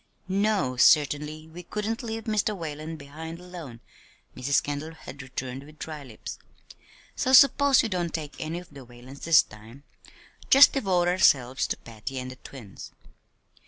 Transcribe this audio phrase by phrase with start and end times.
[0.27, 2.57] "No, certainly we couldn't leave Mr.
[2.57, 3.81] Whalen behind alone,"
[4.35, 4.63] Mrs.
[4.63, 6.39] Kendall had returned with dry lips.
[7.15, 9.83] "So suppose we don't take any of the Whalens this time
[10.49, 12.89] just devote ourselves to Patty and the twins."